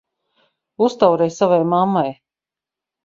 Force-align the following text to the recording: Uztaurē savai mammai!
Uztaurē 0.87 1.27
savai 1.35 1.63
mammai! 1.75 2.11